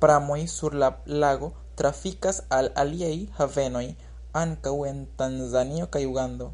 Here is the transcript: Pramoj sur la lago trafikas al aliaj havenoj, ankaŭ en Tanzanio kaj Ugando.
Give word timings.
Pramoj 0.00 0.40
sur 0.54 0.74
la 0.82 0.90
lago 1.22 1.48
trafikas 1.82 2.40
al 2.58 2.68
aliaj 2.84 3.14
havenoj, 3.40 3.86
ankaŭ 4.42 4.74
en 4.92 5.00
Tanzanio 5.24 5.90
kaj 5.98 6.04
Ugando. 6.12 6.52